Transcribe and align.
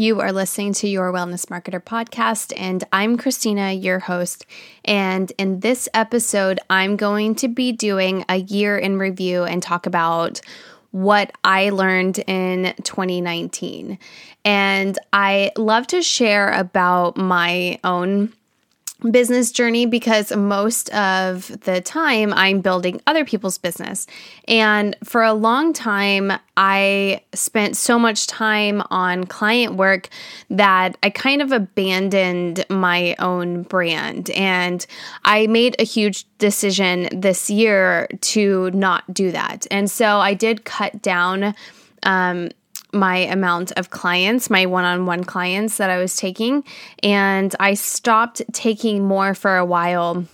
You 0.00 0.20
are 0.20 0.30
listening 0.30 0.74
to 0.74 0.88
your 0.88 1.12
Wellness 1.12 1.46
Marketer 1.46 1.82
podcast, 1.82 2.52
and 2.56 2.84
I'm 2.92 3.18
Christina, 3.18 3.72
your 3.72 3.98
host. 3.98 4.46
And 4.84 5.32
in 5.38 5.58
this 5.58 5.88
episode, 5.92 6.60
I'm 6.70 6.94
going 6.94 7.34
to 7.34 7.48
be 7.48 7.72
doing 7.72 8.24
a 8.28 8.36
year 8.36 8.78
in 8.78 9.00
review 9.00 9.42
and 9.42 9.60
talk 9.60 9.86
about 9.86 10.40
what 10.92 11.32
I 11.42 11.70
learned 11.70 12.20
in 12.28 12.74
2019. 12.84 13.98
And 14.44 14.96
I 15.12 15.50
love 15.56 15.88
to 15.88 16.00
share 16.00 16.52
about 16.52 17.16
my 17.16 17.80
own 17.82 18.32
business 19.10 19.52
journey 19.52 19.86
because 19.86 20.34
most 20.34 20.90
of 20.90 21.60
the 21.62 21.80
time 21.80 22.32
I'm 22.32 22.60
building 22.60 23.00
other 23.06 23.24
people's 23.24 23.56
business. 23.56 24.06
And 24.48 24.96
for 25.04 25.22
a 25.22 25.32
long 25.32 25.72
time, 25.72 26.32
I 26.56 27.22
spent 27.32 27.76
so 27.76 27.96
much 27.96 28.26
time 28.26 28.82
on 28.90 29.24
client 29.24 29.74
work 29.74 30.08
that 30.50 30.96
I 31.02 31.10
kind 31.10 31.40
of 31.40 31.52
abandoned 31.52 32.64
my 32.68 33.14
own 33.20 33.62
brand. 33.62 34.30
And 34.30 34.84
I 35.24 35.46
made 35.46 35.76
a 35.78 35.84
huge 35.84 36.26
decision 36.38 37.08
this 37.12 37.48
year 37.48 38.08
to 38.22 38.70
not 38.72 39.14
do 39.14 39.30
that. 39.30 39.66
And 39.70 39.88
so 39.88 40.18
I 40.18 40.34
did 40.34 40.64
cut 40.64 41.00
down 41.02 41.54
um, 42.02 42.50
my 42.92 43.16
amount 43.16 43.72
of 43.72 43.90
clients, 43.90 44.48
my 44.50 44.66
one 44.66 44.84
on 44.84 45.06
one 45.06 45.24
clients 45.24 45.76
that 45.76 45.90
I 45.90 45.98
was 45.98 46.16
taking, 46.16 46.64
and 47.02 47.54
I 47.60 47.74
stopped 47.74 48.42
taking 48.52 49.04
more 49.04 49.34
for 49.34 49.56
a 49.56 49.64
while. 49.64 50.24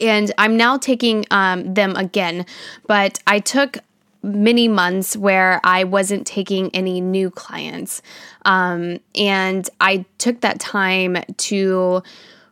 And 0.00 0.32
I'm 0.36 0.56
now 0.56 0.76
taking 0.78 1.24
um, 1.30 1.74
them 1.74 1.96
again, 1.96 2.44
but 2.86 3.18
I 3.26 3.38
took 3.38 3.78
many 4.22 4.66
months 4.68 5.16
where 5.16 5.60
I 5.62 5.84
wasn't 5.84 6.26
taking 6.26 6.74
any 6.74 7.00
new 7.00 7.30
clients. 7.30 8.02
Um, 8.44 8.98
and 9.14 9.68
I 9.80 10.04
took 10.18 10.40
that 10.40 10.58
time 10.58 11.18
to 11.36 12.02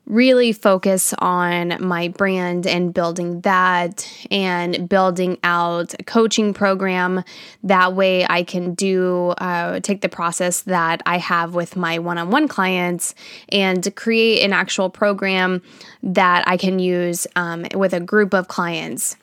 really 0.07 0.53
focus 0.53 1.15
on 1.19 1.77
my 1.81 2.09
brand 2.09 2.67
and 2.67 2.93
building 2.93 3.41
that 3.41 4.07
and 4.31 4.89
building 4.89 5.39
out 5.43 5.95
a 5.99 6.05
coaching 6.05 6.53
program. 6.53 7.25
That 7.63 7.95
way, 7.95 8.27
I 8.29 8.43
can 8.43 8.75
do 8.75 9.31
uh, 9.39 9.81
take 9.81 10.03
the 10.03 10.09
process 10.09 10.63
that 10.63 11.03
I 11.07 11.19
have 11.19 11.55
with 11.55 11.77
my 11.77 11.99
one 11.99 12.19
on 12.19 12.31
one 12.31 12.49
clients 12.49 13.15
and 13.49 13.95
create 13.97 14.45
an 14.45 14.53
actual 14.53 14.91
program 14.91 15.63
that 16.03 16.47
I 16.47 16.57
can 16.57 16.79
use 16.79 17.27
um, 17.37 17.67
with 17.75 17.95
a 17.95 18.01
group 18.01 18.35
of 18.35 18.49
clients 18.49 19.17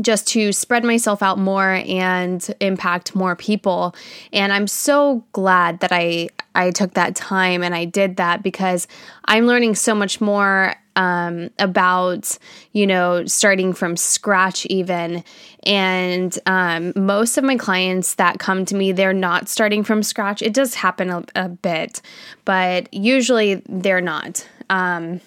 just 0.00 0.28
to 0.28 0.52
spread 0.52 0.84
myself 0.84 1.22
out 1.22 1.38
more 1.38 1.82
and 1.86 2.54
impact 2.60 3.16
more 3.16 3.34
people 3.34 3.94
and 4.32 4.52
i'm 4.52 4.68
so 4.68 5.24
glad 5.32 5.80
that 5.80 5.90
i 5.90 6.28
i 6.54 6.70
took 6.70 6.94
that 6.94 7.14
time 7.14 7.62
and 7.62 7.74
i 7.74 7.84
did 7.84 8.16
that 8.16 8.42
because 8.42 8.86
i'm 9.26 9.46
learning 9.46 9.74
so 9.74 9.94
much 9.94 10.20
more 10.20 10.74
um, 10.96 11.50
about 11.58 12.36
you 12.72 12.86
know 12.86 13.24
starting 13.24 13.72
from 13.72 13.96
scratch 13.96 14.66
even. 14.66 15.24
And 15.64 16.38
um, 16.46 16.92
most 16.96 17.38
of 17.38 17.44
my 17.44 17.56
clients 17.56 18.14
that 18.14 18.38
come 18.38 18.64
to 18.66 18.74
me 18.74 18.92
they're 18.92 19.12
not 19.12 19.48
starting 19.48 19.84
from 19.84 20.02
scratch. 20.02 20.42
It 20.42 20.52
does 20.52 20.74
happen 20.74 21.10
a, 21.10 21.24
a 21.34 21.48
bit 21.48 22.02
but 22.44 22.92
usually 22.92 23.62
they're 23.68 24.00
not. 24.00 24.46
Um, 24.68 25.20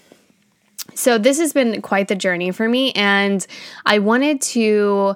so, 0.95 1.17
this 1.17 1.39
has 1.39 1.53
been 1.53 1.81
quite 1.81 2.07
the 2.07 2.15
journey 2.15 2.51
for 2.51 2.67
me, 2.67 2.91
and 2.91 3.45
I 3.85 3.99
wanted 3.99 4.41
to 4.41 5.15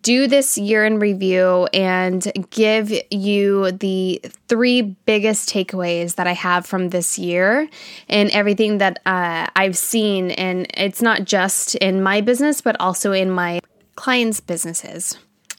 do 0.00 0.26
this 0.26 0.56
year 0.56 0.84
in 0.84 0.98
review 0.98 1.68
and 1.74 2.32
give 2.50 2.92
you 3.10 3.72
the 3.72 4.20
three 4.48 4.82
biggest 4.82 5.48
takeaways 5.48 6.14
that 6.14 6.26
I 6.26 6.32
have 6.32 6.64
from 6.64 6.88
this 6.88 7.18
year 7.18 7.68
and 8.08 8.30
everything 8.30 8.78
that 8.78 9.00
uh, 9.04 9.48
I've 9.54 9.76
seen. 9.76 10.30
And 10.32 10.66
it's 10.74 11.02
not 11.02 11.24
just 11.24 11.74
in 11.76 12.02
my 12.02 12.20
business, 12.22 12.60
but 12.60 12.80
also 12.80 13.12
in 13.12 13.30
my 13.30 13.60
clients' 13.94 14.40
businesses. 14.40 15.18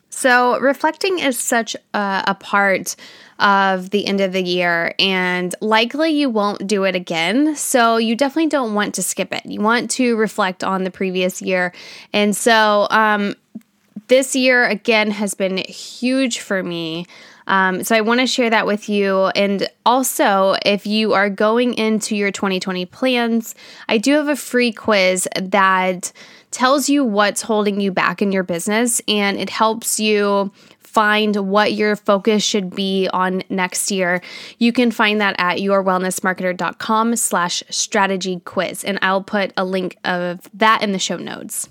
So, 0.09 0.58
reflecting 0.59 1.19
is 1.19 1.38
such 1.38 1.75
a, 1.94 2.24
a, 2.28 2.35
part 2.35 2.96
of 3.38 3.90
the 3.90 4.08
end 4.08 4.22
of 4.22 4.31
the 4.31 4.41
year, 4.41 4.96
and 4.97 5.53
likely 5.59 6.12
you 6.12 6.30
won't 6.30 6.66
do 6.66 6.85
it 6.85 6.96
again. 6.96 7.58
So, 7.58 7.97
you 7.97 8.16
definitely 8.16 8.47
don't 8.47 8.74
want 8.74 8.96
to 8.96 9.03
skip 9.03 9.34
it. 9.34 9.46
You 9.46 9.59
want 9.59 9.91
to 9.91 10.16
reflect 10.16 10.64
on 10.64 10.85
the 10.85 10.90
previous 10.90 11.41
year. 11.41 11.74
And 12.14 12.34
so, 12.34 12.88
um, 12.91 13.35
this 14.07 14.35
year 14.35 14.66
again 14.66 15.11
has 15.11 15.33
been 15.33 15.57
huge 15.57 16.39
for 16.39 16.61
me. 16.63 17.05
Um, 17.47 17.83
so 17.83 17.95
I 17.95 18.01
want 18.01 18.21
to 18.21 18.27
share 18.27 18.49
that 18.49 18.66
with 18.66 18.89
you. 18.89 19.27
And 19.35 19.67
also, 19.85 20.55
if 20.66 20.88
you 20.88 21.13
are 21.13 21.29
going 21.29 21.75
into 21.75 22.16
your 22.16 22.31
2020 22.31 22.85
plans, 22.88 23.53
I 23.88 23.97
do 23.97 24.13
have 24.13 24.27
a 24.27 24.35
free 24.35 24.71
quiz 24.71 25.27
that 25.35 26.11
tells 26.55 26.89
you 26.89 27.03
what's 27.03 27.41
holding 27.41 27.79
you 27.81 27.91
back 27.91 28.21
in 28.21 28.31
your 28.31 28.43
business 28.43 29.01
and 29.07 29.38
it 29.38 29.49
helps 29.49 29.99
you 29.99 30.51
find 30.79 31.35
what 31.35 31.73
your 31.73 31.97
focus 31.97 32.41
should 32.41 32.73
be 32.73 33.09
on 33.11 33.43
next 33.49 33.91
year 33.91 34.22
you 34.57 34.72
can 34.72 34.89
find 34.89 35.19
that 35.19 35.35
at 35.37 35.57
yourwellnessmarketer.com 35.57 37.17
slash 37.17 37.61
strategy 37.69 38.39
quiz 38.45 38.85
and 38.85 38.97
i'll 39.01 39.22
put 39.22 39.51
a 39.57 39.66
link 39.66 39.97
of 40.05 40.49
that 40.53 40.81
in 40.81 40.93
the 40.93 40.99
show 40.99 41.17
notes 41.17 41.67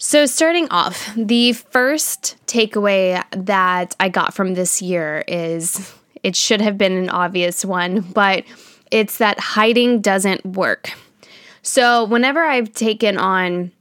so 0.00 0.26
starting 0.26 0.68
off 0.70 1.12
the 1.14 1.52
first 1.52 2.36
takeaway 2.46 3.22
that 3.30 3.94
i 4.00 4.08
got 4.08 4.34
from 4.34 4.54
this 4.54 4.82
year 4.82 5.22
is 5.28 5.94
it 6.24 6.34
should 6.34 6.60
have 6.60 6.76
been 6.76 6.92
an 6.92 7.08
obvious 7.08 7.64
one 7.64 8.00
but 8.00 8.44
it's 8.90 9.18
that 9.18 9.38
hiding 9.38 10.00
doesn't 10.00 10.44
work. 10.44 10.90
So, 11.62 12.04
whenever 12.04 12.42
I've 12.42 12.72
taken 12.72 13.18
on 13.18 13.72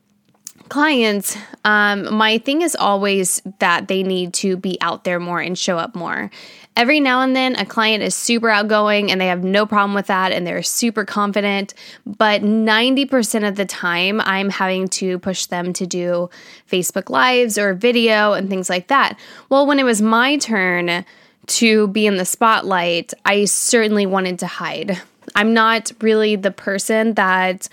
clients, 0.70 1.38
um, 1.66 2.14
my 2.14 2.38
thing 2.38 2.62
is 2.62 2.76
always 2.76 3.42
that 3.60 3.88
they 3.88 4.04
need 4.04 4.34
to 4.36 4.56
be 4.58 4.78
out 4.82 5.04
there 5.04 5.20
more 5.20 5.40
and 5.40 5.58
show 5.58 5.78
up 5.78 5.96
more. 5.96 6.30
Every 6.78 7.02
now 7.02 7.22
and 7.22 7.36
then, 7.36 7.58
a 7.58 7.66
client 7.66 8.04
is 8.04 8.16
super 8.16 8.50
outgoing 8.50 9.12
and 9.12 9.20
they 9.20 9.28
have 9.28 9.44
no 9.44 9.66
problem 9.66 9.94
with 9.94 10.08
that 10.08 10.32
and 10.32 10.48
they're 10.48 10.64
super 10.64 11.04
confident. 11.04 11.74
But 12.06 12.42
90% 12.42 13.48
of 13.48 13.56
the 13.56 13.66
time, 13.66 14.22
I'm 14.22 14.50
having 14.50 14.88
to 14.90 15.20
push 15.20 15.48
them 15.48 15.74
to 15.74 15.86
do 15.86 16.30
Facebook 16.72 17.10
Lives 17.10 17.58
or 17.58 17.74
video 17.74 18.32
and 18.32 18.50
things 18.50 18.70
like 18.70 18.88
that. 18.88 19.20
Well, 19.50 19.66
when 19.66 19.78
it 19.78 19.84
was 19.84 20.02
my 20.02 20.38
turn 20.38 21.04
to 21.48 21.88
be 21.90 22.06
in 22.06 22.16
the 22.16 22.26
spotlight, 22.26 23.14
I 23.26 23.44
certainly 23.46 24.06
wanted 24.06 24.40
to 24.40 24.48
hide. 24.48 25.02
I'm 25.36 25.54
not 25.54 25.92
really 26.00 26.38
the 26.38 26.52
person 26.52 27.16
that 27.16 27.68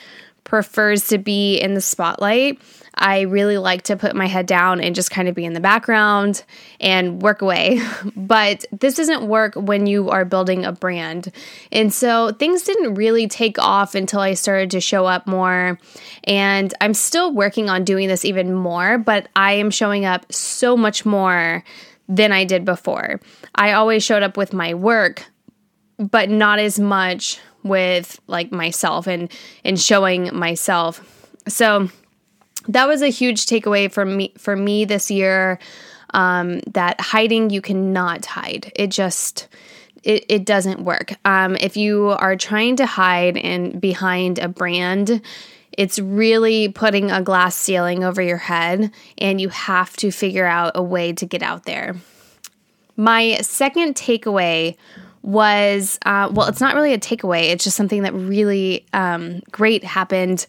prefers 0.47 1.09
to 1.09 1.19
be 1.19 1.59
in 1.59 1.75
the 1.75 1.81
spotlight. 1.81 2.61
I 2.99 3.23
really 3.23 3.59
like 3.59 3.83
to 3.83 3.97
put 3.97 4.17
my 4.17 4.27
head 4.27 4.47
down 4.47 4.81
and 4.81 4.95
just 4.95 5.11
kind 5.11 5.29
of 5.29 5.35
be 5.35 5.45
in 5.45 5.53
the 5.53 5.61
background 5.61 6.45
and 6.81 7.21
work 7.21 7.43
away. 7.43 7.81
But 8.17 8.65
this 8.73 8.95
doesn't 8.95 9.29
work 9.29 9.55
when 9.55 9.87
you 9.87 10.11
are 10.11 10.25
building 10.25 10.65
a 10.65 10.73
brand. 10.73 11.31
And 11.71 11.93
so 11.93 12.33
things 12.33 12.63
didn't 12.63 12.95
really 12.95 13.29
take 13.29 13.59
off 13.59 13.95
until 13.95 14.21
I 14.21 14.35
started 14.35 14.71
to 14.73 14.81
show 14.81 15.07
up 15.07 15.27
more. 15.27 15.79
And 16.25 16.75
I'm 16.81 16.93
still 16.93 17.33
working 17.33 17.71
on 17.71 17.85
doing 17.85 18.09
this 18.09 18.25
even 18.25 18.53
more, 18.53 18.99
but 18.99 19.29
I 19.37 19.53
am 19.53 19.71
showing 19.71 20.05
up 20.05 20.33
so 20.33 20.77
much 20.77 21.07
more 21.07 21.63
than 22.09 22.33
I 22.33 22.45
did 22.45 22.65
before. 22.65 23.21
I 23.55 23.73
always 23.73 24.03
showed 24.03 24.23
up 24.23 24.37
with 24.37 24.53
my 24.53 24.75
work, 24.75 25.25
but 25.99 26.29
not 26.29 26.59
as 26.59 26.81
much 26.81 27.39
with 27.63 28.21
like 28.27 28.53
myself 28.53 29.07
and 29.07 29.31
and 29.65 29.81
showing 29.81 30.35
myself. 30.35 31.01
So 31.49 31.91
that 32.69 32.87
was 32.87 33.03
a 33.03 33.09
huge 33.09 33.47
takeaway 33.47 33.91
for 33.91 34.05
me 34.05 34.33
for 34.39 34.57
me 34.57 34.85
this 34.85 35.11
year. 35.11 35.59
Um, 36.15 36.61
that 36.73 37.01
hiding 37.01 37.51
you 37.51 37.61
cannot 37.61 38.25
hide. 38.25 38.73
It 38.77 38.91
just 38.91 39.49
it, 40.03 40.25
it 40.29 40.45
doesn't 40.45 40.81
work. 40.81 41.15
Um, 41.25 41.57
if 41.57 41.77
you 41.77 42.11
are 42.11 42.37
trying 42.37 42.77
to 42.77 42.87
hide 42.87 43.37
and 43.37 43.81
behind 43.81 44.39
a 44.39 44.49
brand, 44.49 45.21
it's 45.73 45.99
really 45.99 46.69
putting 46.69 47.11
a 47.11 47.21
glass 47.23 47.57
ceiling 47.57 48.05
over 48.05 48.23
your 48.23 48.37
head, 48.39 48.93
and 49.19 49.41
you 49.41 49.49
have 49.49 49.97
to 49.97 50.11
figure 50.11 50.47
out 50.47 50.73
a 50.75 50.83
way 50.83 51.13
to 51.13 51.27
get 51.27 51.43
out 51.43 51.65
there. 51.65 51.97
My 52.97 53.39
second 53.43 53.95
takeaway 53.95 54.77
was 55.23 55.99
uh, 56.07 56.31
well, 56.33 56.47
it's 56.49 56.61
not 56.61 56.77
really 56.77 56.95
a 56.95 56.99
takeaway. 56.99 57.51
It's 57.51 57.65
just 57.65 57.77
something 57.77 58.03
that 58.03 58.15
really 58.15 58.87
um, 58.93 59.41
great 59.51 59.83
happened. 59.83 60.47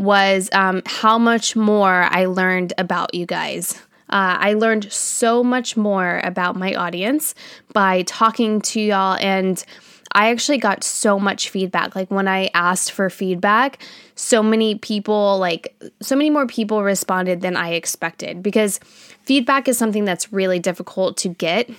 Was 0.00 0.48
um, 0.52 0.82
how 0.86 1.18
much 1.18 1.54
more 1.54 2.08
I 2.10 2.24
learned 2.24 2.72
about 2.78 3.14
you 3.14 3.26
guys. 3.26 3.74
Uh, 4.08 4.36
I 4.40 4.54
learned 4.54 4.92
so 4.92 5.44
much 5.44 5.76
more 5.76 6.20
about 6.24 6.56
my 6.56 6.74
audience 6.74 7.34
by 7.72 8.02
talking 8.02 8.60
to 8.62 8.80
y'all 8.80 9.16
and. 9.20 9.64
I 10.12 10.30
actually 10.30 10.58
got 10.58 10.82
so 10.82 11.20
much 11.20 11.50
feedback. 11.50 11.94
Like 11.94 12.10
when 12.10 12.26
I 12.26 12.50
asked 12.52 12.90
for 12.90 13.08
feedback, 13.10 13.80
so 14.16 14.42
many 14.42 14.74
people, 14.74 15.38
like 15.38 15.72
so 16.02 16.16
many 16.16 16.30
more 16.30 16.48
people 16.48 16.82
responded 16.82 17.42
than 17.42 17.56
I 17.56 17.74
expected 17.74 18.42
because 18.42 18.80
feedback 19.22 19.68
is 19.68 19.78
something 19.78 20.04
that's 20.04 20.32
really 20.32 20.58
difficult 20.58 21.16
to 21.18 21.28
get 21.28 21.70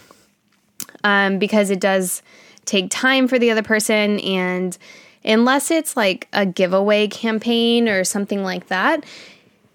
um, 1.04 1.40
because 1.40 1.70
it 1.70 1.82
does 1.82 2.22
take 2.66 2.90
time 2.90 3.28
for 3.28 3.40
the 3.40 3.52
other 3.52 3.64
person. 3.64 4.20
And 4.20 4.78
unless 5.24 5.72
it's 5.72 5.96
like 5.96 6.28
a 6.34 6.46
giveaway 6.46 7.08
campaign 7.08 7.88
or 7.88 8.04
something 8.04 8.44
like 8.44 8.68
that, 8.68 9.06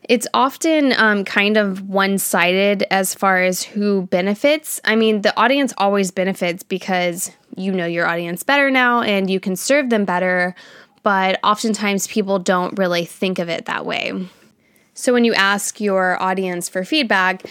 it's 0.09 0.27
often 0.35 0.93
um, 0.97 1.25
kind 1.25 1.57
of 1.57 1.89
one 1.89 2.19
sided 2.19 2.85
as 2.91 3.15
far 3.15 3.43
as 3.43 3.63
who 3.63 4.03
benefits. 4.03 4.81
I 4.85 4.95
mean, 4.95 5.23
the 5.23 5.37
audience 5.39 5.73
always 5.79 6.11
benefits 6.11 6.63
because 6.63 7.33
you 7.57 7.73
know 7.73 7.87
your 7.87 8.07
audience 8.07 8.43
better 8.43 8.71
now 8.71 9.01
and 9.01 9.29
you 9.29 9.41
can 9.41 9.57
serve 9.57 9.91
them 9.91 10.05
better, 10.05 10.55
but 11.03 11.41
oftentimes 11.43 12.07
people 12.07 12.39
don't 12.39 12.79
really 12.79 13.05
think 13.05 13.39
of 13.39 13.49
it 13.49 13.65
that 13.65 13.85
way. 13.85 14.29
So 14.95 15.13
when 15.13 15.25
you 15.25 15.35
ask 15.35 15.81
your 15.81 16.21
audience 16.23 16.69
for 16.69 16.85
feedback, 16.85 17.45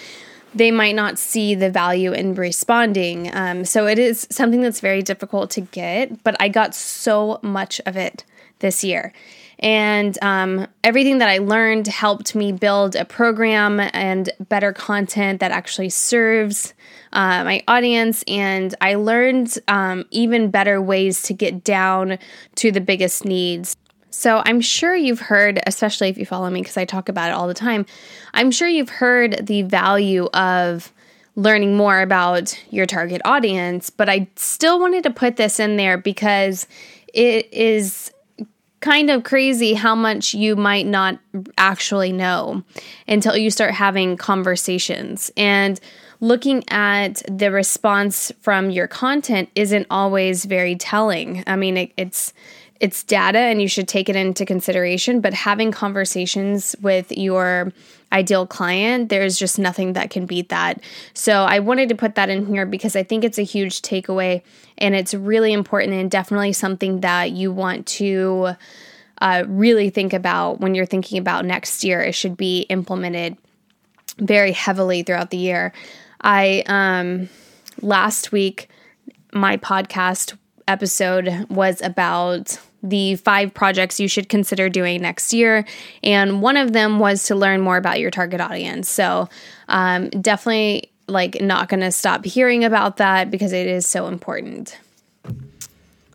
they 0.55 0.71
might 0.71 0.95
not 0.95 1.19
see 1.19 1.53
the 1.53 1.69
value 1.69 2.13
in 2.13 2.33
responding. 2.33 3.29
Um, 3.35 3.65
so 3.65 3.87
it 3.87 3.99
is 3.99 4.25
something 4.31 4.61
that's 4.61 4.79
very 4.79 5.03
difficult 5.03 5.51
to 5.51 5.61
get, 5.61 6.23
but 6.23 6.35
I 6.39 6.47
got 6.47 6.73
so 6.73 7.39
much 7.43 7.81
of 7.85 7.97
it 7.97 8.23
this 8.59 8.83
year. 8.83 9.13
And 9.59 10.17
um, 10.21 10.67
everything 10.83 11.19
that 11.19 11.29
I 11.29 11.37
learned 11.37 11.87
helped 11.87 12.35
me 12.35 12.51
build 12.51 12.95
a 12.95 13.05
program 13.05 13.79
and 13.79 14.29
better 14.49 14.73
content 14.73 15.39
that 15.39 15.51
actually 15.51 15.89
serves 15.89 16.73
uh, 17.13 17.43
my 17.43 17.63
audience. 17.67 18.23
And 18.27 18.75
I 18.81 18.95
learned 18.95 19.57
um, 19.67 20.05
even 20.11 20.51
better 20.51 20.81
ways 20.81 21.21
to 21.23 21.33
get 21.33 21.63
down 21.63 22.17
to 22.55 22.71
the 22.71 22.81
biggest 22.81 23.23
needs. 23.23 23.77
So 24.15 24.41
I'm 24.45 24.61
sure 24.61 24.95
you've 24.95 25.19
heard, 25.19 25.59
especially 25.67 26.09
if 26.09 26.17
you 26.17 26.25
follow 26.25 26.49
me, 26.49 26.61
because 26.61 26.77
I 26.77 26.85
talk 26.85 27.09
about 27.09 27.29
it 27.29 27.33
all 27.33 27.47
the 27.47 27.53
time, 27.53 27.85
I'm 28.33 28.49
sure 28.49 28.67
you've 28.67 28.89
heard 28.89 29.45
the 29.45 29.63
value 29.63 30.25
of 30.33 30.91
learning 31.35 31.75
more 31.75 32.01
about 32.01 32.57
your 32.71 32.85
target 32.85 33.21
audience, 33.25 33.89
but 33.89 34.07
I 34.07 34.29
still 34.37 34.79
wanted 34.79 35.03
to 35.03 35.09
put 35.09 35.35
this 35.35 35.59
in 35.59 35.75
there 35.75 35.97
because 35.97 36.65
it 37.13 37.51
is 37.51 38.11
kind 38.79 39.09
of 39.09 39.23
crazy 39.23 39.73
how 39.73 39.95
much 39.95 40.33
you 40.33 40.55
might 40.55 40.87
not 40.87 41.19
actually 41.57 42.13
know 42.13 42.63
until 43.07 43.35
you 43.35 43.49
start 43.49 43.71
having 43.71 44.15
conversations. 44.15 45.29
And 45.35 45.79
looking 46.21 46.63
at 46.69 47.21
the 47.29 47.51
response 47.51 48.31
from 48.41 48.69
your 48.69 48.87
content 48.87 49.49
isn't 49.55 49.87
always 49.89 50.45
very 50.45 50.75
telling. 50.75 51.43
I 51.47 51.57
mean, 51.57 51.77
it, 51.77 51.91
it's 51.97 52.33
it's 52.79 53.03
data 53.03 53.39
and 53.39 53.61
you 53.61 53.67
should 53.67 53.87
take 53.87 54.09
it 54.09 54.15
into 54.15 54.45
consideration, 54.45 55.21
but 55.21 55.33
having 55.33 55.71
conversations 55.71 56.75
with 56.81 57.11
your 57.11 57.71
ideal 58.11 58.45
client, 58.45 59.09
there's 59.09 59.39
just 59.39 59.57
nothing 59.57 59.93
that 59.93 60.09
can 60.09 60.25
beat 60.25 60.49
that. 60.49 60.81
So 61.13 61.43
I 61.43 61.59
wanted 61.59 61.89
to 61.89 61.95
put 61.95 62.15
that 62.15 62.29
in 62.29 62.45
here 62.45 62.65
because 62.65 62.95
I 62.95 63.03
think 63.03 63.23
it's 63.23 63.37
a 63.37 63.43
huge 63.43 63.81
takeaway 63.81 64.41
and 64.77 64.93
it's 64.93 65.13
really 65.13 65.53
important 65.53 65.93
and 65.93 66.11
definitely 66.11 66.53
something 66.53 67.01
that 67.01 67.31
you 67.31 67.51
want 67.51 67.85
to 67.87 68.55
uh, 69.21 69.45
really 69.47 69.89
think 69.89 70.11
about 70.11 70.59
when 70.59 70.75
you're 70.75 70.85
thinking 70.85 71.17
about 71.17 71.45
next 71.45 71.83
year. 71.83 72.01
It 72.01 72.13
should 72.13 72.35
be 72.35 72.61
implemented 72.63 73.37
very 74.17 74.51
heavily 74.51 75.03
throughout 75.03 75.29
the 75.29 75.37
year. 75.37 75.71
I, 76.21 76.63
um, 76.67 77.29
last 77.81 78.31
week, 78.31 78.69
my 79.33 79.57
podcast 79.57 80.37
episode 80.67 81.45
was 81.49 81.81
about 81.81 82.59
the 82.83 83.15
five 83.15 83.53
projects 83.53 83.99
you 83.99 84.07
should 84.07 84.29
consider 84.29 84.69
doing 84.69 85.01
next 85.01 85.33
year. 85.33 85.65
And 86.03 86.41
one 86.41 86.57
of 86.57 86.73
them 86.73 86.99
was 86.99 87.23
to 87.25 87.35
learn 87.35 87.61
more 87.61 87.77
about 87.77 87.99
your 87.99 88.11
target 88.11 88.39
audience. 88.39 88.89
So, 88.89 89.27
um, 89.67 90.09
definitely 90.09 90.91
like 91.07 91.41
not 91.41 91.69
going 91.69 91.81
to 91.81 91.91
stop 91.91 92.25
hearing 92.25 92.63
about 92.63 92.97
that 92.97 93.29
because 93.29 93.53
it 93.53 93.67
is 93.67 93.85
so 93.85 94.07
important. 94.07 94.77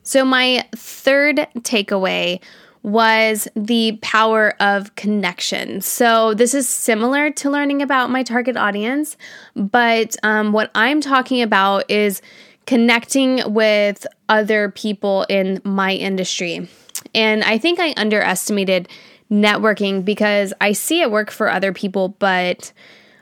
So, 0.02 0.25
my 0.25 0.67
third 0.75 1.46
takeaway 1.58 2.41
was 2.82 3.46
the 3.55 3.99
power 4.00 4.55
of 4.61 4.94
connection. 4.94 5.81
So, 5.81 6.35
this 6.35 6.55
is 6.55 6.69
similar 6.69 7.31
to 7.31 7.50
learning 7.50 7.82
about 7.82 8.11
my 8.11 8.23
target 8.23 8.56
audience, 8.56 9.17
but 9.55 10.17
um, 10.23 10.53
what 10.53 10.70
I'm 10.75 11.00
talking 11.00 11.43
about 11.43 11.88
is 11.91 12.23
connecting 12.66 13.52
with 13.52 14.06
other 14.28 14.70
people 14.70 15.26
in 15.28 15.60
my 15.64 15.92
industry. 15.92 16.68
And 17.14 17.42
I 17.42 17.58
think 17.58 17.80
I 17.80 17.94
underestimated 17.96 18.88
networking 19.30 20.04
because 20.04 20.52
I 20.60 20.72
see 20.72 21.00
it 21.00 21.10
work 21.10 21.30
for 21.30 21.48
other 21.48 21.72
people, 21.72 22.10
but 22.18 22.72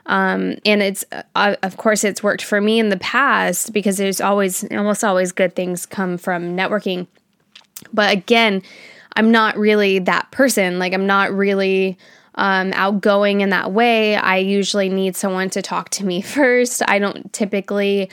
um, 0.05 0.55
and 0.65 0.81
it's 0.81 1.05
uh, 1.35 1.55
of 1.61 1.77
course 1.77 2.03
it's 2.03 2.23
worked 2.23 2.43
for 2.43 2.59
me 2.59 2.79
in 2.79 2.89
the 2.89 2.97
past 2.97 3.73
because 3.73 3.97
there's 3.97 4.19
always 4.19 4.63
almost 4.71 5.03
always 5.03 5.31
good 5.31 5.55
things 5.55 5.85
come 5.85 6.17
from 6.17 6.57
networking. 6.57 7.07
But 7.93 8.11
again, 8.11 8.63
I'm 9.15 9.31
not 9.31 9.55
really 9.57 9.99
that 9.99 10.31
person. 10.31 10.79
Like 10.79 10.93
I'm 10.93 11.05
not 11.05 11.31
really 11.31 11.97
um, 12.35 12.71
outgoing 12.73 13.41
in 13.41 13.49
that 13.49 13.71
way. 13.71 14.15
I 14.15 14.37
usually 14.37 14.89
need 14.89 15.15
someone 15.15 15.49
to 15.51 15.61
talk 15.61 15.89
to 15.91 16.05
me 16.05 16.21
first. 16.23 16.81
I 16.87 16.97
don't 16.97 17.31
typically 17.31 18.09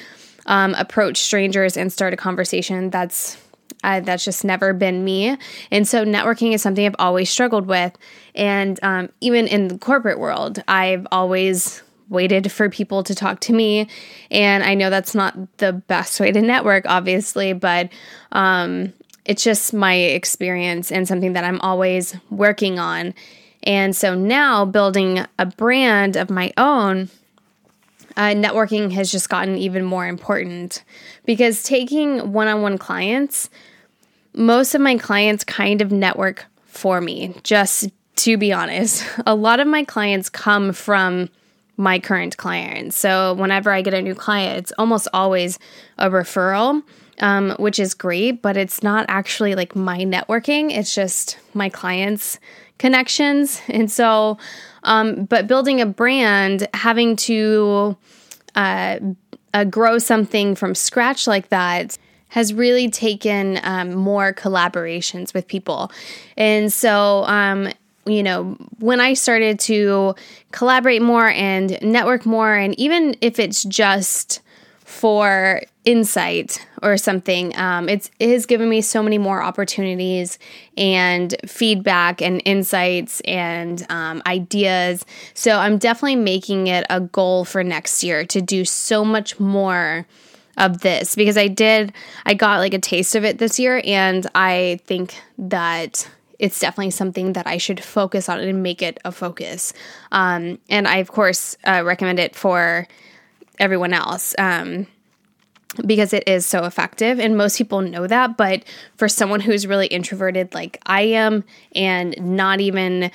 um, 0.47 0.75
approach 0.75 1.19
strangers 1.19 1.77
and 1.77 1.93
start 1.93 2.15
a 2.15 2.17
conversation. 2.17 2.91
That's 2.91 3.37
uh, 3.85 4.01
that's 4.01 4.25
just 4.25 4.45
never 4.45 4.73
been 4.73 5.05
me. 5.05 5.37
And 5.71 5.87
so 5.87 6.05
networking 6.05 6.53
is 6.53 6.63
something 6.63 6.85
I've 6.85 6.97
always 6.99 7.31
struggled 7.31 7.67
with. 7.67 7.97
And 8.35 8.81
um, 8.83 9.11
even 9.21 9.47
in 9.47 9.69
the 9.69 9.79
corporate 9.79 10.19
world, 10.19 10.63
I've 10.67 11.07
always 11.13 11.83
waited 12.09 12.51
for 12.51 12.69
people 12.71 13.03
to 13.05 13.15
talk 13.15 13.41
to 13.41 13.53
me. 13.53 13.89
And 14.31 14.65
I 14.65 14.75
know 14.75 14.91
that's 14.91 15.15
not 15.15 15.37
the 15.59 15.73
best 15.73 16.19
way 16.21 16.33
to 16.33 16.41
network, 16.41 16.85
obviously, 16.87 17.53
but 17.53 17.91
um, 18.33 18.93
it's 19.25 19.43
just 19.43 19.75
my 19.75 19.95
experience 19.95 20.91
and 20.93 21.07
something 21.07 21.33
that 21.35 21.45
I'm 21.45 21.61
always 21.61 22.17
working 22.31 22.79
on. 22.79 23.15
And 23.65 23.95
so 23.95 24.15
now 24.15 24.65
building 24.65 25.25
a 25.39 25.47
brand 25.47 26.17
of 26.17 26.31
my 26.31 26.53
own 26.57 27.11
uh, 28.17 28.31
networking 28.31 28.93
has 28.93 29.13
just 29.13 29.29
gotten 29.29 29.57
even 29.57 29.85
more 29.85 30.07
important 30.07 30.83
because 31.25 31.63
taking 31.63 32.33
one 32.33 32.49
on 32.49 32.63
one 32.63 32.79
clients, 32.79 33.51
most 34.35 34.75
of 34.75 34.81
my 34.81 34.97
clients 34.97 35.45
kind 35.45 35.83
of 35.83 35.93
network 35.93 36.47
for 36.67 37.01
me, 37.01 37.35
just 37.43 37.89
to 38.17 38.37
be 38.37 38.53
honest. 38.53 39.05
A 39.27 39.35
lot 39.35 39.61
of 39.61 39.67
my 39.67 39.85
clients 39.85 40.31
come 40.31 40.73
from 40.73 41.29
my 41.77 41.99
current 41.99 42.37
clients. 42.39 42.97
So 42.97 43.35
whenever 43.35 43.71
I 43.71 43.83
get 43.83 43.93
a 43.93 44.01
new 44.01 44.15
client, 44.15 44.59
it's 44.59 44.73
almost 44.79 45.09
always 45.12 45.59
a 45.99 46.09
referral. 46.09 46.83
Um, 47.19 47.53
which 47.53 47.79
is 47.79 47.95
great, 47.95 48.43
but 48.43 48.59
it's 48.59 48.83
not 48.83 49.07
actually 49.09 49.55
like 49.55 49.75
my 49.75 50.00
networking. 50.00 50.71
It's 50.71 50.95
just 50.95 51.38
my 51.55 51.71
clients' 51.71 52.38
connections. 52.78 53.61
And 53.68 53.90
so, 53.90 54.38
um, 54.83 55.25
but 55.25 55.47
building 55.47 55.80
a 55.80 55.87
brand, 55.87 56.68
having 56.75 57.16
to 57.16 57.97
uh, 58.54 58.99
uh, 59.54 59.64
grow 59.64 59.99
something 59.99 60.54
from 60.54 60.75
scratch 60.75 61.26
like 61.26 61.49
that 61.49 61.99
has 62.28 62.52
really 62.52 62.90
taken 62.90 63.59
um, 63.62 63.95
more 63.95 64.33
collaborations 64.33 65.33
with 65.33 65.47
people. 65.47 65.90
And 66.37 66.73
so, 66.73 67.25
um, 67.25 67.71
you 68.04 68.23
know, 68.23 68.56
when 68.78 69.00
I 69.00 69.14
started 69.14 69.59
to 69.61 70.14
collaborate 70.52 71.02
more 71.02 71.28
and 71.28 71.78
network 71.83 72.26
more, 72.26 72.54
and 72.54 72.78
even 72.78 73.16
if 73.21 73.38
it's 73.38 73.62
just 73.64 74.42
for 74.85 75.62
insight 75.87 76.66
or 76.83 76.99
something. 76.99 77.57
Um, 77.57 77.88
it's 77.88 78.11
it 78.19 78.31
has 78.31 78.45
given 78.45 78.69
me 78.69 78.83
so 78.83 79.02
many 79.02 79.16
more 79.16 79.43
opportunities 79.43 80.38
and 80.76 81.35
feedback 81.47 82.21
and 82.21 82.43
insights 82.45 83.21
and 83.21 83.87
um, 83.88 84.21
ideas. 84.26 85.07
So 85.33 85.52
I'm 85.52 85.78
definitely 85.78 86.16
making 86.16 86.66
it 86.66 86.85
a 86.90 87.00
goal 87.00 87.45
for 87.47 87.64
next 87.64 88.02
year 88.02 88.26
to 88.26 88.43
do 88.43 88.64
so 88.64 89.05
much 89.05 89.40
more 89.40 90.07
of 90.59 90.81
this 90.81 91.14
because 91.14 91.37
I 91.37 91.49
did 91.49 91.93
I 92.25 92.35
got 92.35 92.59
like 92.59 92.75
a 92.75 92.78
taste 92.78 93.14
of 93.14 93.25
it 93.25 93.38
this 93.38 93.59
year 93.59 93.81
and 93.85 94.26
I 94.35 94.81
think 94.85 95.14
that 95.38 96.09
it's 96.38 96.59
definitely 96.59 96.90
something 96.90 97.35
that 97.35 97.47
I 97.47 97.59
should 97.59 97.83
focus 97.83 98.28
on 98.28 98.40
and 98.40 98.62
make 98.62 98.83
it 98.83 98.99
a 99.05 99.12
focus. 99.12 99.73
Um, 100.12 100.59
and 100.69 100.88
I 100.88 100.97
of 100.97 101.12
course 101.12 101.57
uh, 101.64 101.83
recommend 101.85 102.19
it 102.19 102.35
for 102.35 102.88
everyone 103.59 103.93
else. 103.93 104.35
Um, 104.38 104.87
because 105.85 106.12
it 106.12 106.25
is 106.26 106.46
so 106.46 106.64
effective 106.64 107.18
and 107.18 107.37
most 107.37 107.58
people 107.58 107.80
know 107.80 108.06
that 108.06 108.37
but 108.37 108.64
for 108.96 109.08
someone 109.08 109.40
who's 109.40 109.66
really 109.66 109.87
introverted 109.88 110.54
like 110.54 110.80
I 110.87 111.02
am 111.02 111.44
and 111.75 112.14
not 112.18 112.61
even 112.61 113.11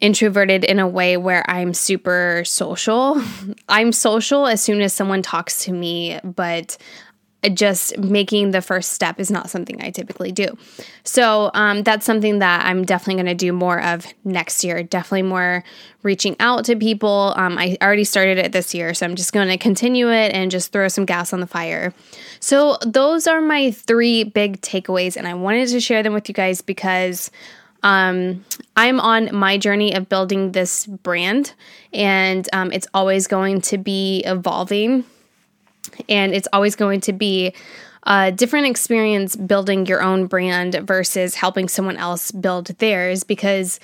introverted 0.00 0.64
in 0.64 0.78
a 0.78 0.88
way 0.88 1.16
where 1.16 1.48
I'm 1.48 1.74
super 1.74 2.42
social 2.44 3.22
I'm 3.68 3.92
social 3.92 4.46
as 4.46 4.60
soon 4.60 4.80
as 4.80 4.92
someone 4.92 5.22
talks 5.22 5.64
to 5.64 5.72
me 5.72 6.18
but 6.24 6.76
just 7.54 7.98
making 7.98 8.50
the 8.50 8.60
first 8.60 8.92
step 8.92 9.20
is 9.20 9.30
not 9.30 9.50
something 9.50 9.82
I 9.82 9.90
typically 9.90 10.32
do. 10.32 10.56
So 11.04 11.50
um, 11.54 11.82
that's 11.82 12.04
something 12.04 12.40
that 12.40 12.66
I'm 12.66 12.84
definitely 12.84 13.22
going 13.22 13.26
to 13.26 13.34
do 13.34 13.52
more 13.52 13.80
of 13.82 14.06
next 14.24 14.64
year. 14.64 14.82
Definitely 14.82 15.22
more 15.22 15.64
reaching 16.02 16.36
out 16.40 16.64
to 16.66 16.76
people. 16.76 17.34
Um, 17.36 17.58
I 17.58 17.76
already 17.82 18.04
started 18.04 18.38
it 18.38 18.52
this 18.52 18.74
year, 18.74 18.94
so 18.94 19.06
I'm 19.06 19.16
just 19.16 19.32
going 19.32 19.48
to 19.48 19.58
continue 19.58 20.10
it 20.10 20.32
and 20.32 20.50
just 20.50 20.72
throw 20.72 20.88
some 20.88 21.04
gas 21.04 21.32
on 21.32 21.40
the 21.40 21.46
fire. 21.46 21.92
So 22.40 22.76
those 22.86 23.26
are 23.26 23.40
my 23.40 23.70
three 23.70 24.24
big 24.24 24.60
takeaways, 24.60 25.16
and 25.16 25.26
I 25.26 25.34
wanted 25.34 25.68
to 25.68 25.80
share 25.80 26.02
them 26.02 26.14
with 26.14 26.28
you 26.28 26.34
guys 26.34 26.60
because. 26.60 27.30
Um, 27.82 28.44
I'm 28.74 28.98
on 28.98 29.32
my 29.32 29.58
journey 29.58 29.94
of 29.94 30.08
building 30.08 30.52
this 30.52 30.86
brand, 30.86 31.52
and 31.92 32.48
um, 32.52 32.72
it's 32.72 32.88
always 32.94 33.28
going 33.28 33.60
to 33.60 33.78
be 33.78 34.22
evolving 34.24 35.04
and 36.08 36.34
it's 36.34 36.48
always 36.52 36.76
going 36.76 37.00
to 37.02 37.12
be 37.12 37.52
a 38.04 38.30
different 38.30 38.66
experience 38.66 39.34
building 39.34 39.86
your 39.86 40.02
own 40.02 40.26
brand 40.26 40.74
versus 40.84 41.34
helping 41.34 41.68
someone 41.68 41.96
else 41.96 42.30
build 42.30 42.66
theirs 42.78 43.24
because 43.24 43.80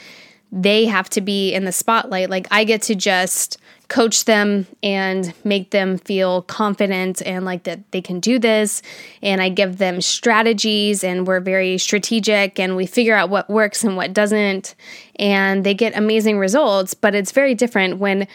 they 0.52 0.84
have 0.84 1.08
to 1.08 1.20
be 1.20 1.52
in 1.52 1.64
the 1.64 1.72
spotlight. 1.72 2.28
Like 2.28 2.46
I 2.50 2.64
get 2.64 2.82
to 2.82 2.94
just 2.94 3.56
coach 3.88 4.26
them 4.26 4.66
and 4.82 5.34
make 5.44 5.70
them 5.70 5.98
feel 5.98 6.42
confident 6.42 7.20
and 7.26 7.44
like 7.44 7.64
that 7.64 7.90
they 7.90 8.00
can 8.00 8.20
do 8.20 8.38
this. 8.38 8.80
And 9.22 9.42
I 9.42 9.48
give 9.48 9.78
them 9.78 10.00
strategies 10.00 11.02
and 11.02 11.26
we're 11.26 11.40
very 11.40 11.78
strategic 11.78 12.60
and 12.60 12.76
we 12.76 12.86
figure 12.86 13.14
out 13.14 13.28
what 13.28 13.50
works 13.50 13.82
and 13.82 13.96
what 13.96 14.12
doesn't. 14.12 14.74
And 15.16 15.64
they 15.64 15.74
get 15.74 15.96
amazing 15.96 16.38
results. 16.38 16.94
But 16.94 17.14
it's 17.14 17.32
very 17.32 17.54
different 17.54 17.98
when 17.98 18.28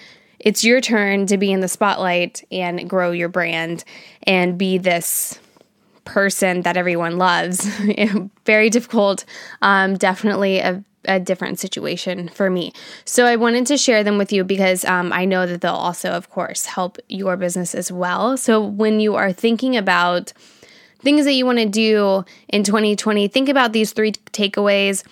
it's 0.47 0.63
your 0.63 0.79
turn 0.79 1.25
to 1.25 1.37
be 1.37 1.51
in 1.51 1.59
the 1.59 1.67
spotlight 1.67 2.41
and 2.53 2.89
grow 2.89 3.11
your 3.11 3.27
brand 3.27 3.83
and 4.23 4.57
be 4.57 4.77
this 4.77 5.37
person 6.05 6.61
that 6.61 6.77
everyone 6.77 7.17
loves. 7.17 7.67
Very 8.45 8.69
difficult. 8.69 9.25
Um, 9.61 9.97
definitely 9.97 10.59
a, 10.59 10.81
a, 11.03 11.19
different 11.19 11.59
situation 11.59 12.29
for 12.29 12.49
me. 12.49 12.71
So 13.03 13.25
I 13.25 13.35
wanted 13.35 13.65
to 13.65 13.77
share 13.77 14.05
them 14.05 14.17
with 14.17 14.31
you 14.31 14.45
because 14.45 14.85
um, 14.85 15.11
I 15.11 15.25
know 15.25 15.45
that 15.45 15.59
they'll 15.59 15.73
also, 15.73 16.11
of 16.11 16.29
course, 16.29 16.65
help 16.65 16.97
your 17.09 17.35
business 17.35 17.75
as 17.75 17.91
well. 17.91 18.37
So 18.37 18.63
when 18.63 19.01
you 19.01 19.15
are 19.15 19.33
thinking 19.33 19.75
about 19.75 20.31
things 20.99 21.25
that 21.25 21.33
you 21.33 21.45
want 21.45 21.57
to 21.57 21.67
do 21.67 22.23
in 22.47 22.63
2020, 22.63 23.27
think 23.27 23.49
about 23.49 23.73
these 23.73 23.91
three 23.91 24.13
takeaways. 24.13 25.03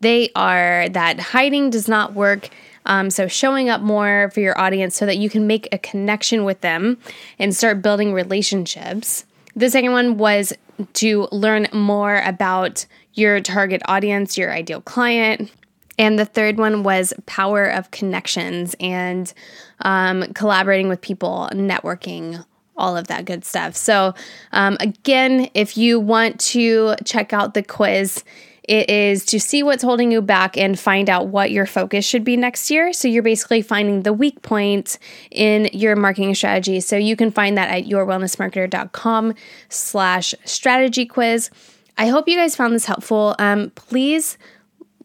They 0.00 0.28
are 0.36 0.90
that 0.90 1.18
hiding 1.20 1.70
does 1.70 1.88
not 1.88 2.12
work 2.12 2.50
um, 2.86 3.10
so, 3.10 3.26
showing 3.26 3.68
up 3.68 3.80
more 3.80 4.30
for 4.34 4.40
your 4.40 4.58
audience 4.58 4.96
so 4.96 5.06
that 5.06 5.18
you 5.18 5.30
can 5.30 5.46
make 5.46 5.68
a 5.72 5.78
connection 5.78 6.44
with 6.44 6.60
them 6.60 6.98
and 7.38 7.54
start 7.54 7.82
building 7.82 8.12
relationships. 8.12 9.24
The 9.56 9.70
second 9.70 9.92
one 9.92 10.18
was 10.18 10.52
to 10.94 11.28
learn 11.30 11.68
more 11.72 12.20
about 12.24 12.86
your 13.14 13.40
target 13.40 13.82
audience, 13.86 14.36
your 14.36 14.52
ideal 14.52 14.80
client. 14.80 15.50
And 15.96 16.18
the 16.18 16.24
third 16.24 16.58
one 16.58 16.82
was 16.82 17.14
power 17.26 17.66
of 17.66 17.90
connections 17.92 18.74
and 18.80 19.32
um, 19.80 20.24
collaborating 20.34 20.88
with 20.88 21.00
people, 21.00 21.48
networking, 21.52 22.44
all 22.76 22.96
of 22.96 23.06
that 23.06 23.24
good 23.24 23.44
stuff. 23.44 23.76
So, 23.76 24.14
um, 24.52 24.76
again, 24.80 25.48
if 25.54 25.76
you 25.76 26.00
want 26.00 26.40
to 26.40 26.96
check 27.04 27.32
out 27.32 27.54
the 27.54 27.62
quiz, 27.62 28.24
it 28.68 28.88
is 28.88 29.24
to 29.26 29.38
see 29.38 29.62
what's 29.62 29.82
holding 29.82 30.10
you 30.10 30.22
back 30.22 30.56
and 30.56 30.78
find 30.78 31.10
out 31.10 31.28
what 31.28 31.50
your 31.50 31.66
focus 31.66 32.04
should 32.04 32.24
be 32.24 32.36
next 32.36 32.70
year. 32.70 32.92
So 32.92 33.08
you're 33.08 33.22
basically 33.22 33.62
finding 33.62 34.02
the 34.02 34.12
weak 34.12 34.42
point 34.42 34.98
in 35.30 35.68
your 35.72 35.96
marketing 35.96 36.34
strategy. 36.34 36.80
So 36.80 36.96
you 36.96 37.16
can 37.16 37.30
find 37.30 37.58
that 37.58 37.68
at 37.68 37.84
yourwellnessmarketer.com 37.84 39.34
slash 39.68 40.34
strategy 40.44 41.04
quiz. 41.06 41.50
I 41.98 42.08
hope 42.08 42.28
you 42.28 42.36
guys 42.36 42.56
found 42.56 42.74
this 42.74 42.86
helpful. 42.86 43.36
Um, 43.38 43.70
please 43.74 44.38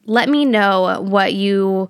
let 0.05 0.29
me 0.29 0.45
know 0.45 1.01
what 1.01 1.33
you 1.33 1.89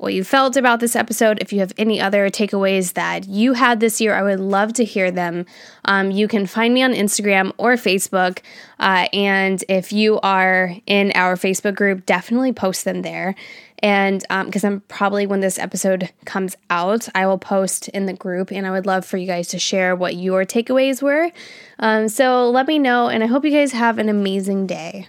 what 0.00 0.14
you 0.14 0.24
felt 0.24 0.56
about 0.56 0.80
this 0.80 0.96
episode. 0.96 1.38
If 1.42 1.52
you 1.52 1.60
have 1.60 1.74
any 1.76 2.00
other 2.00 2.30
takeaways 2.30 2.94
that 2.94 3.28
you 3.28 3.52
had 3.52 3.80
this 3.80 4.00
year, 4.00 4.14
I 4.14 4.22
would 4.22 4.40
love 4.40 4.72
to 4.74 4.84
hear 4.84 5.10
them. 5.10 5.44
Um, 5.84 6.10
you 6.10 6.26
can 6.26 6.46
find 6.46 6.72
me 6.72 6.82
on 6.82 6.92
Instagram 6.92 7.52
or 7.58 7.74
Facebook. 7.74 8.38
Uh, 8.78 9.08
and 9.12 9.62
if 9.68 9.92
you 9.92 10.18
are 10.20 10.74
in 10.86 11.12
our 11.14 11.36
Facebook 11.36 11.74
group, 11.74 12.06
definitely 12.06 12.52
post 12.52 12.86
them 12.86 13.02
there. 13.02 13.34
And 13.82 14.24
because 14.46 14.64
um, 14.64 14.72
I'm 14.72 14.80
probably 14.88 15.26
when 15.26 15.40
this 15.40 15.58
episode 15.58 16.10
comes 16.24 16.56
out, 16.70 17.08
I 17.14 17.26
will 17.26 17.38
post 17.38 17.88
in 17.88 18.06
the 18.06 18.12
group, 18.12 18.52
and 18.52 18.66
I 18.66 18.70
would 18.70 18.84
love 18.84 19.06
for 19.06 19.16
you 19.16 19.26
guys 19.26 19.48
to 19.48 19.58
share 19.58 19.96
what 19.96 20.16
your 20.16 20.44
takeaways 20.44 21.02
were. 21.02 21.30
Um, 21.78 22.08
so 22.10 22.50
let 22.50 22.66
me 22.66 22.78
know, 22.78 23.08
and 23.08 23.22
I 23.22 23.26
hope 23.26 23.44
you 23.44 23.50
guys 23.50 23.72
have 23.72 23.98
an 23.98 24.10
amazing 24.10 24.66
day. 24.66 25.08